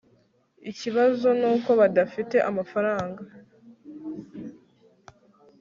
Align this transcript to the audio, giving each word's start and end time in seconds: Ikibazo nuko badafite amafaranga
Ikibazo 0.71 1.27
nuko 1.39 1.69
badafite 1.79 2.37
amafaranga 2.49 3.21